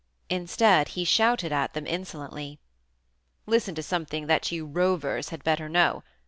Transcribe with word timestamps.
Instead, 0.31 0.87
he 0.97 1.03
shouted 1.05 1.51
at 1.51 1.75
them 1.75 1.85
insolently: 1.85 2.57
"Listen 3.45 3.75
to 3.75 3.83
something 3.83 4.25
that 4.25 4.51
you 4.51 4.65
rovers 4.65 5.29
had 5.29 5.43
better 5.43 5.69
know. 5.69 6.01